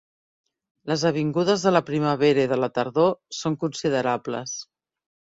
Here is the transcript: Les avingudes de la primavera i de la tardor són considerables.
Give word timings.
Les 0.91 1.01
avingudes 1.09 1.65
de 1.65 1.73
la 1.75 1.81
primavera 1.89 2.45
i 2.49 2.49
de 2.53 2.57
la 2.61 2.69
tardor 2.77 3.11
són 3.41 3.57
considerables. 3.65 4.55